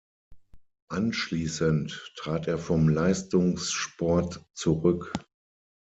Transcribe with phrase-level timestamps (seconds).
[0.89, 5.13] Anschließend trat er vom Leistungssport zurück.